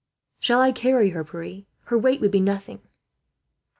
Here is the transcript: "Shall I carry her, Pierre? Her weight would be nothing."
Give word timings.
"Shall 0.39 0.61
I 0.61 0.71
carry 0.71 1.11
her, 1.11 1.23
Pierre? 1.23 1.65
Her 1.83 1.95
weight 1.99 2.21
would 2.21 2.31
be 2.31 2.39
nothing." 2.41 2.81